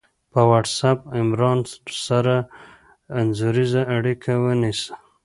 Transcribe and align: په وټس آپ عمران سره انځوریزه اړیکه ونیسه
په 0.31 0.41
وټس 0.49 0.77
آپ 0.89 0.99
عمران 1.19 1.59
سره 2.05 2.35
انځوریزه 3.19 3.81
اړیکه 3.95 4.31
ونیسه 4.45 4.93